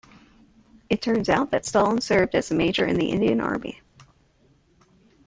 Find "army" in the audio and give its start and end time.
3.39-3.83